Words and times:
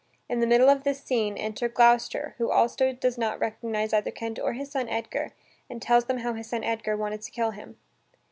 In 0.27 0.39
the 0.39 0.47
middle 0.47 0.67
of 0.67 0.83
this 0.83 0.99
scene, 1.03 1.37
enter 1.37 1.69
Gloucester, 1.69 2.33
who 2.39 2.49
also 2.49 2.91
does 2.91 3.19
not 3.19 3.39
recognize 3.39 3.93
either 3.93 4.09
Kent 4.09 4.39
or 4.39 4.53
his 4.53 4.71
son 4.71 4.89
Edgar, 4.89 5.31
and 5.69 5.79
tells 5.79 6.05
them 6.05 6.17
how 6.17 6.33
his 6.33 6.47
son 6.47 6.63
Edgar 6.63 6.97
wanted 6.97 7.21
to 7.21 7.29
kill 7.29 7.51
him. 7.51 7.77